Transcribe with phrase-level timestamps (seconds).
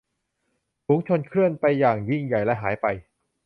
[0.85, 2.85] ฝูงชนเคลื่อนไปอย่างยิ่งใหญ่และหายไป